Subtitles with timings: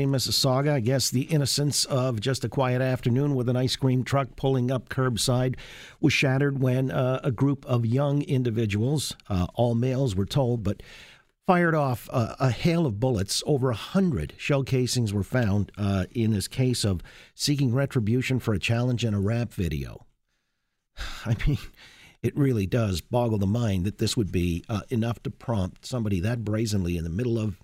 [0.00, 4.36] Mississauga, I guess the innocence of just a quiet afternoon with an ice cream truck
[4.36, 5.56] pulling up curbside
[6.00, 10.82] was shattered when uh, a group of young individuals, uh, all males were told, but
[11.46, 13.42] fired off uh, a hail of bullets.
[13.46, 17.02] Over a hundred shell casings were found uh, in this case of
[17.34, 20.06] seeking retribution for a challenge in a rap video.
[21.26, 21.58] I mean,
[22.22, 26.20] it really does boggle the mind that this would be uh, enough to prompt somebody
[26.20, 27.60] that brazenly in the middle of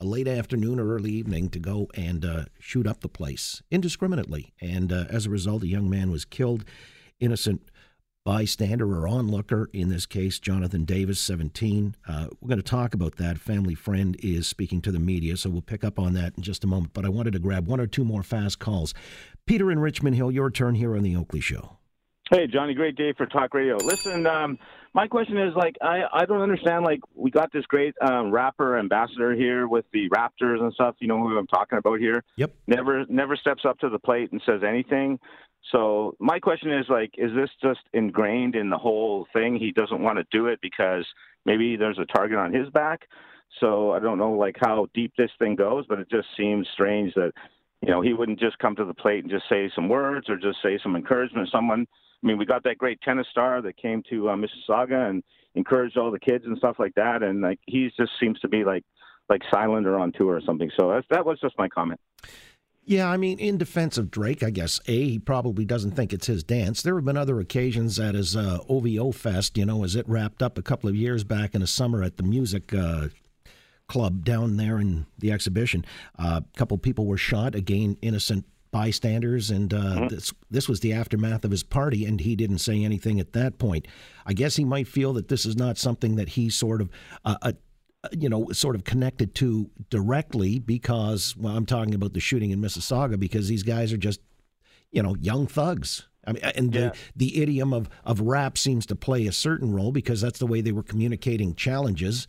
[0.00, 4.52] a late afternoon or early evening to go and uh, shoot up the place indiscriminately.
[4.60, 6.64] And uh, as a result, a young man was killed.
[7.18, 7.62] Innocent
[8.24, 11.96] bystander or onlooker, in this case, Jonathan Davis, 17.
[12.06, 13.38] Uh, we're going to talk about that.
[13.38, 16.64] Family friend is speaking to the media, so we'll pick up on that in just
[16.64, 16.92] a moment.
[16.92, 18.92] But I wanted to grab one or two more fast calls.
[19.46, 21.78] Peter in Richmond Hill, your turn here on The Oakley Show.
[22.28, 23.76] Hey, Johnny, great day for talk radio.
[23.76, 24.58] Listen, um,
[24.94, 26.84] my question is like, I, I don't understand.
[26.84, 30.96] Like, we got this great um, rapper ambassador here with the Raptors and stuff.
[30.98, 32.24] You know who I'm talking about here?
[32.34, 32.52] Yep.
[32.66, 35.20] Never, never steps up to the plate and says anything.
[35.70, 39.54] So my question is like, is this just ingrained in the whole thing?
[39.54, 41.06] He doesn't want to do it because
[41.44, 43.02] maybe there's a target on his back.
[43.60, 47.14] So I don't know like how deep this thing goes, but it just seems strange
[47.14, 47.32] that
[47.82, 50.36] you know he wouldn't just come to the plate and just say some words or
[50.36, 51.86] just say some encouragement to someone
[52.26, 55.22] I mean, we got that great tennis star that came to uh, Mississauga and
[55.54, 57.22] encouraged all the kids and stuff like that.
[57.22, 58.82] And like he just seems to be like
[59.28, 60.70] like silent or on tour or something.
[60.78, 62.00] So that's, that was just my comment.
[62.84, 66.26] Yeah, I mean, in defense of Drake, I guess a he probably doesn't think it's
[66.26, 66.82] his dance.
[66.82, 70.42] There have been other occasions at his uh, OVO Fest, you know, as it wrapped
[70.42, 73.08] up a couple of years back in the summer at the music uh,
[73.86, 75.84] club down there in the exhibition.
[76.18, 77.54] Uh, a couple people were shot.
[77.54, 80.06] Again, innocent bystanders, and uh, mm-hmm.
[80.08, 83.56] this this was the aftermath of his party, and he didn't say anything at that
[83.58, 83.88] point.
[84.26, 86.90] I guess he might feel that this is not something that he sort of.
[87.24, 87.52] Uh, uh,
[88.12, 92.60] you know, sort of connected to directly because, well, I'm talking about the shooting in
[92.60, 94.20] Mississauga because these guys are just,
[94.92, 96.06] you know, young thugs.
[96.24, 96.90] I mean, and yeah.
[96.90, 100.46] the, the idiom of, of rap seems to play a certain role because that's the
[100.46, 102.28] way they were communicating challenges.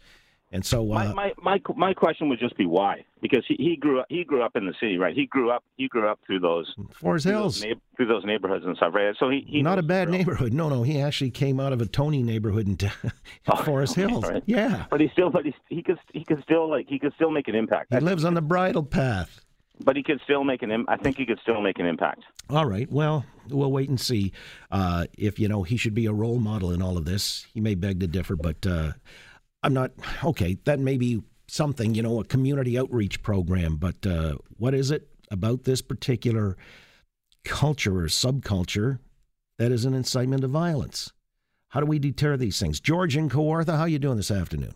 [0.51, 3.03] And so, uh, my, my my my question would just be why?
[3.21, 5.13] Because he, he grew up he grew up in the city, right?
[5.13, 8.65] He grew up he grew up through those Forest Hills, through those, through those, neighborhoods
[8.65, 9.13] and stuff, right?
[9.19, 10.53] So he, he not a bad neighborhood.
[10.53, 13.11] No, no, he actually came out of a Tony neighborhood in, in
[13.49, 14.23] oh, Forest okay, Hills.
[14.23, 14.43] Right.
[14.45, 17.31] Yeah, but he still, but he he could he could still like he could still
[17.31, 17.93] make an impact.
[17.93, 19.41] He lives on the bridle path.
[19.83, 20.85] But he could still make an.
[20.87, 22.23] I think he could still make an impact.
[22.49, 22.91] All right.
[22.91, 24.31] Well, we'll wait and see
[24.71, 27.45] uh, if you know he should be a role model in all of this.
[27.53, 28.93] He may beg to differ, but uh,
[29.63, 29.91] I'm not
[30.23, 30.57] okay.
[30.65, 35.09] That may be something, you know, a community outreach program, but uh, what is it
[35.31, 36.57] about this particular
[37.43, 38.99] culture or subculture
[39.57, 41.11] that is an incitement to violence?
[41.69, 42.79] How do we deter these things?
[42.79, 44.73] George and Kawartha, how are you doing this afternoon?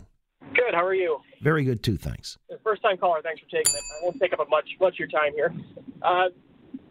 [0.54, 0.74] Good.
[0.74, 1.18] How are you?
[1.40, 1.96] Very good too.
[1.96, 2.38] Thanks.
[2.62, 3.20] First time caller.
[3.22, 3.82] Thanks for taking it.
[4.00, 5.52] I won't take up much much of your time here.
[6.02, 6.28] Uh,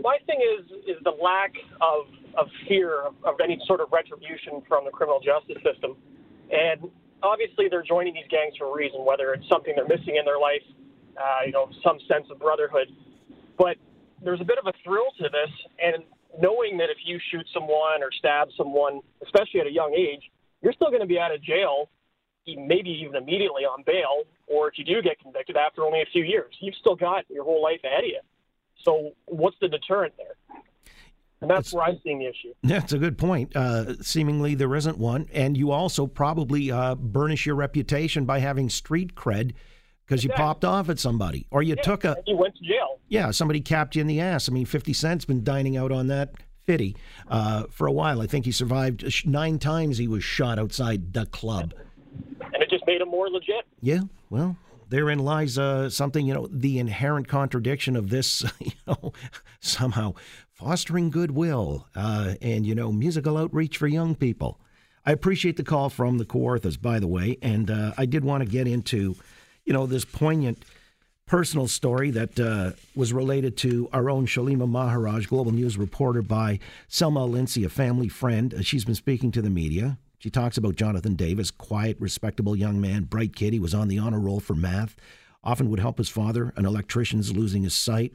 [0.03, 4.62] my thing is is the lack of of fear of, of any sort of retribution
[4.68, 5.96] from the criminal justice system,
[6.52, 6.90] and
[7.23, 10.39] obviously they're joining these gangs for a reason, whether it's something they're missing in their
[10.39, 10.63] life,
[11.17, 12.87] uh, you know, some sense of brotherhood.
[13.57, 13.77] But
[14.23, 15.51] there's a bit of a thrill to this,
[15.83, 16.03] and
[16.39, 20.31] knowing that if you shoot someone or stab someone, especially at a young age,
[20.61, 21.89] you're still going to be out of jail,
[22.47, 26.23] maybe even immediately on bail, or if you do get convicted after only a few
[26.23, 28.19] years, you've still got your whole life ahead of you.
[28.83, 30.35] So what's the deterrent there?
[31.41, 32.53] And that's, where I'm seeing the issue.
[32.63, 33.56] That's a good point.
[33.56, 35.28] Uh, seemingly there isn't one.
[35.34, 39.53] And you also probably uh, burnish your reputation by having street cred
[40.06, 40.44] because exactly.
[40.44, 42.18] you popped off at somebody or you yeah, took a.
[42.28, 43.00] You went to jail.
[43.07, 44.47] Yeah, somebody capped you in the ass.
[44.47, 46.32] I mean, 50 Cent's been dining out on that
[46.66, 46.96] fitty
[47.28, 48.22] uh, for a while.
[48.22, 51.73] I think he survived nine times he was shot outside the club.
[52.53, 53.66] And it just made him more legit.
[53.82, 54.58] Yeah, well,
[54.91, 59.14] therein lies uh, something, you know, the inherent contradiction of this, you know,
[59.61, 60.14] somehow
[60.52, 64.59] fostering goodwill uh, and, you know, musical outreach for young people.
[65.05, 68.43] I appreciate the call from the Kawarthas, by the way, and uh, I did want
[68.43, 69.16] to get into,
[69.66, 70.64] you know, this poignant
[71.26, 76.59] personal story that uh, was related to our own Shalima Maharaj, Global News reporter by
[76.90, 78.53] Selma Lindsay, a family friend.
[78.53, 79.97] Uh, she's been speaking to the media.
[80.22, 83.53] She talks about Jonathan Davis, quiet, respectable young man, bright kid.
[83.53, 84.96] He was on the honor roll for math,
[85.44, 88.14] often would help his father, an electrician, losing his sight.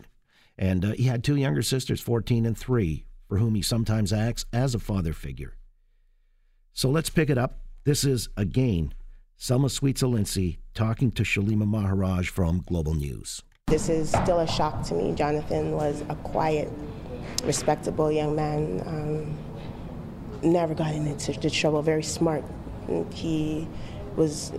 [0.56, 4.44] And uh, he had two younger sisters, 14 and 3, for whom he sometimes acts
[4.52, 5.56] as a father figure.
[6.74, 7.58] So let's pick it up.
[7.82, 8.94] This is, again,
[9.36, 10.06] Selma Sweetser
[10.74, 13.42] talking to Shalima Maharaj from Global News.
[13.66, 15.12] This is still a shock to me.
[15.16, 16.70] Jonathan was a quiet,
[17.42, 18.80] respectable young man.
[18.86, 19.45] Um,
[20.42, 22.44] never got into trouble, very smart.
[23.12, 23.66] He
[24.16, 24.52] was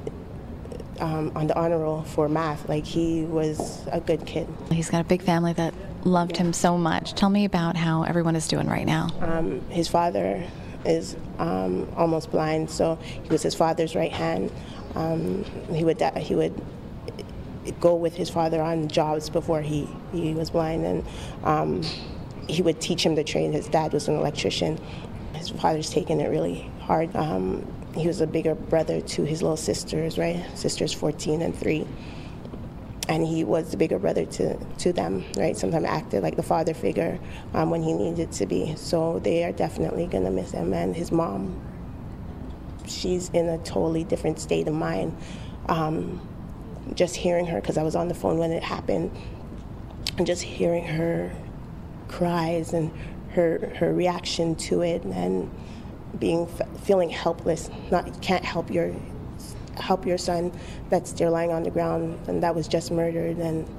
[0.99, 2.67] um, on the honor roll for math.
[2.67, 4.47] Like he was a good kid.
[4.71, 6.43] He's got a big family that loved yeah.
[6.43, 7.13] him so much.
[7.13, 9.09] Tell me about how everyone is doing right now.
[9.21, 10.43] Um, his father
[10.85, 14.51] is um, almost blind, so he was his father's right hand.
[14.95, 15.43] Um,
[15.73, 16.59] he would he would
[17.79, 21.05] go with his father on jobs before he, he was blind, and
[21.43, 21.83] um,
[22.47, 23.53] he would teach him the trade.
[23.53, 24.79] His dad was an electrician.
[25.37, 27.15] His father's taken it really hard.
[27.15, 30.45] Um, he was a bigger brother to his little sisters, right?
[30.57, 31.87] Sisters 14 and 3.
[33.09, 35.55] And he was the bigger brother to, to them, right?
[35.55, 37.19] Sometimes acted like the father figure
[37.53, 38.75] um, when he needed to be.
[38.75, 40.73] So they are definitely going to miss him.
[40.73, 41.59] And his mom,
[42.85, 45.15] she's in a totally different state of mind.
[45.69, 46.21] Um,
[46.93, 49.11] just hearing her, because I was on the phone when it happened,
[50.17, 51.31] and just hearing her
[52.07, 52.91] cries and
[53.37, 55.49] her, her reaction to it and
[56.19, 56.47] being
[56.83, 58.93] feeling helpless, not can't help your
[59.79, 60.51] help your son
[60.89, 63.69] that's still lying on the ground and that was just murdered and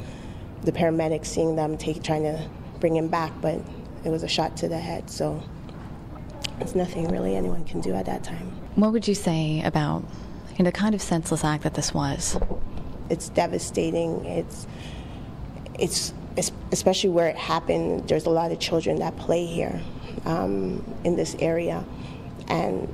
[0.63, 3.61] the paramedics seeing them take trying to bring him back but
[4.05, 5.11] it was a shot to the head.
[5.11, 5.43] So
[6.61, 8.53] it's nothing really anyone can do at that time.
[8.77, 10.05] What would you say about
[10.57, 12.39] you know, the kind of senseless act that this was?
[13.11, 14.25] It's devastating.
[14.25, 14.67] It's
[15.79, 16.13] it's
[16.73, 19.81] especially where it happened there's a lot of children that play here
[20.25, 21.85] um, in this area
[22.49, 22.89] and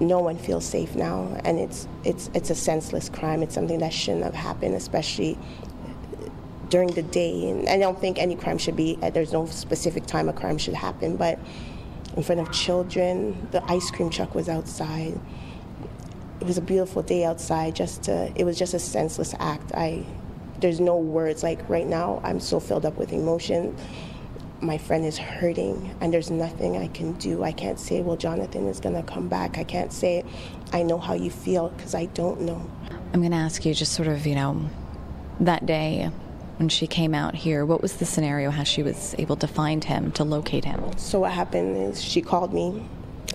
[0.00, 3.42] no one feels safe now and it's it's it's a senseless crime.
[3.42, 5.38] It's something that shouldn't have happened especially
[6.68, 7.50] during the day.
[7.50, 10.74] And I don't think any crime should be there's no specific time a crime should
[10.74, 11.38] happen but
[12.16, 15.18] in front of children the ice cream truck was outside.
[16.40, 19.72] It was a beautiful day outside just to it was just a senseless act.
[19.74, 20.04] I
[20.64, 23.76] there's no words like right now I'm so filled up with emotion
[24.62, 27.42] my friend is hurting and there's nothing I can do.
[27.42, 29.58] I can't say, well, Jonathan is going to come back.
[29.58, 30.24] I can't say,
[30.72, 32.64] I know how you feel because I don't know.
[33.12, 34.70] I'm going to ask you just sort of, you know,
[35.40, 36.10] that day
[36.56, 39.84] when she came out here, what was the scenario, how she was able to find
[39.84, 40.96] him, to locate him?
[40.96, 42.88] So, what happened is she called me,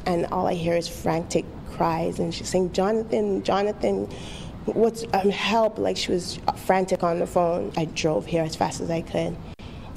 [0.05, 4.09] and all I hear is frantic cries, and she's saying, Jonathan, Jonathan,
[4.65, 5.77] what's um, help?
[5.77, 7.71] Like she was frantic on the phone.
[7.77, 9.35] I drove here as fast as I could.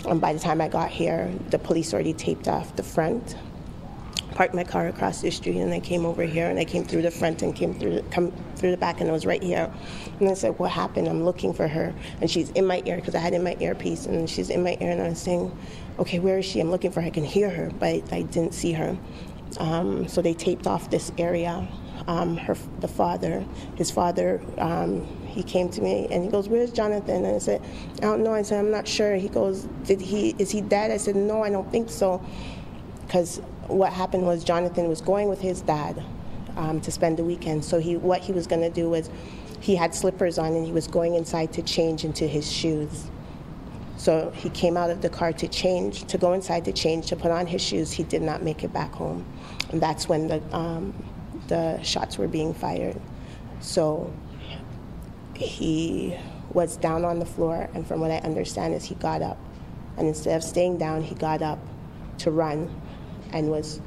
[0.07, 3.37] And by the time I got here, the police already taped off the front.
[4.33, 7.03] Parked my car across the street, and I came over here, and I came through
[7.03, 9.71] the front and came through the, come through the back, and it was right here.
[10.21, 13.15] And I said, "What happened?" I'm looking for her, and she's in my ear because
[13.15, 15.55] I had in my earpiece, and she's in my ear, and I was saying,
[15.99, 17.09] "Okay, where is she?" I'm looking for her.
[17.09, 18.97] I can hear her, but I didn't see her.
[19.59, 21.69] Um, so they taped off this area.
[22.07, 23.45] Um, her, the father,
[23.77, 27.63] his father um, he came to me and he goes, "Where's Jonathan?" And I said,
[27.99, 30.35] "I don't know." I said, "I'm not sure." He goes, "Did he?
[30.39, 32.21] Is he dead?" I said, "No, I don't think so."
[33.07, 36.03] Because what happened was Jonathan was going with his dad
[36.57, 37.65] um, to spend the weekend.
[37.65, 39.11] So he, what he was going to do was,
[39.61, 43.11] he had slippers on and he was going inside to change into his shoes.
[43.97, 47.17] So he came out of the car to change, to go inside to change, to
[47.17, 47.93] put on his shoes.
[47.93, 49.25] He did not make it back home,
[49.71, 50.93] and that's when the um,
[51.49, 53.01] the shots were being fired.
[53.61, 54.13] So
[55.35, 56.17] he
[56.53, 59.39] was down on the floor, and from what I understand is he got up,
[59.97, 61.59] and instead of staying down, he got up
[62.19, 62.71] to run,
[63.33, 63.81] and was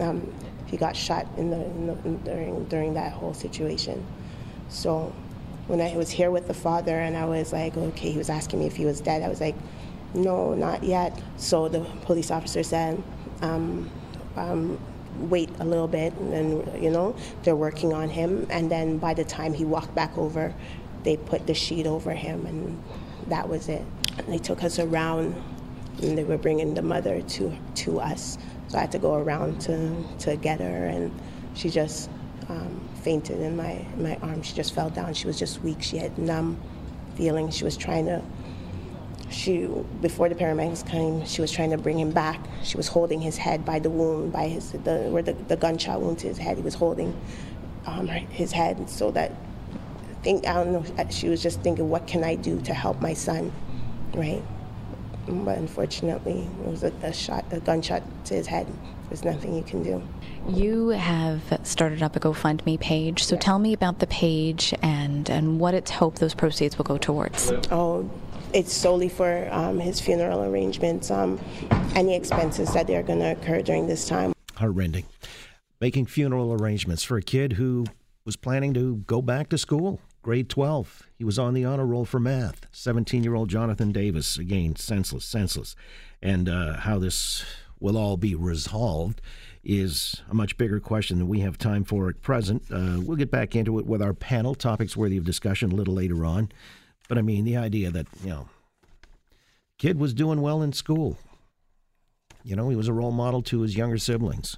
[0.00, 0.32] um,
[0.66, 1.94] he got shot in the, in the,
[2.30, 4.04] during during that whole situation.
[4.68, 5.12] So
[5.66, 8.60] when I was here with the father, and I was like, okay, he was asking
[8.60, 9.22] me if he was dead.
[9.22, 9.56] I was like,
[10.12, 11.20] no, not yet.
[11.36, 13.02] So the police officer said.
[13.42, 13.90] Um,
[14.36, 14.78] um,
[15.18, 19.24] wait a little bit and you know they're working on him and then by the
[19.24, 20.54] time he walked back over
[21.04, 22.82] they put the sheet over him, and
[23.28, 23.84] that was it.
[24.18, 25.40] And they took us around,
[26.02, 28.38] and they were bringing the mother to to us.
[28.68, 31.12] So I had to go around to to get her, and
[31.54, 32.10] she just
[32.48, 34.46] um, fainted in my my arms.
[34.46, 35.14] She just fell down.
[35.14, 35.82] She was just weak.
[35.82, 36.58] She had numb
[37.14, 37.56] feelings.
[37.56, 38.22] She was trying to.
[39.34, 39.68] She
[40.00, 42.40] before the paramedics came, she was trying to bring him back.
[42.62, 46.00] She was holding his head by the wound, by his the where the, the gunshot
[46.00, 46.56] wound to his head.
[46.56, 47.14] He was holding
[47.86, 49.32] um, his head so that
[50.24, 53.12] think, I don't know, she was just thinking, what can I do to help my
[53.12, 53.52] son,
[54.14, 54.42] right?
[55.28, 58.66] But unfortunately, it was a, a shot, a gunshot to his head.
[59.08, 60.02] There's nothing you can do.
[60.48, 65.60] You have started up a GoFundMe page, so tell me about the page and, and
[65.60, 67.52] what it's hoped those proceeds will go towards.
[67.70, 68.10] Oh,
[68.54, 71.40] it's solely for um, his funeral arrangements, um,
[71.96, 74.32] any expenses that they're going to occur during this time.
[74.54, 75.06] Heartrending.
[75.80, 77.84] Making funeral arrangements for a kid who
[78.24, 81.08] was planning to go back to school, grade 12.
[81.18, 82.66] He was on the honor roll for math.
[82.70, 85.74] 17 year old Jonathan Davis, again, senseless, senseless.
[86.22, 87.44] And uh, how this
[87.80, 89.20] will all be resolved
[89.64, 92.62] is a much bigger question than we have time for at present.
[92.70, 95.94] Uh, we'll get back into it with our panel, topics worthy of discussion a little
[95.94, 96.50] later on.
[97.08, 98.48] But I mean, the idea that, you know,
[99.78, 101.18] kid was doing well in school.
[102.42, 104.56] You know, he was a role model to his younger siblings.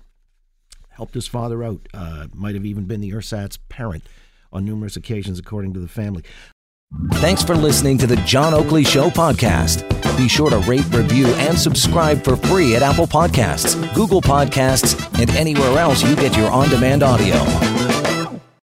[0.91, 1.89] Helped his father out.
[1.93, 4.05] Uh, might have even been the ersatz parent
[4.53, 6.23] on numerous occasions, according to the family.
[7.15, 9.87] Thanks for listening to the John Oakley Show podcast.
[10.17, 15.29] Be sure to rate, review, and subscribe for free at Apple Podcasts, Google Podcasts, and
[15.31, 17.86] anywhere else you get your on demand audio.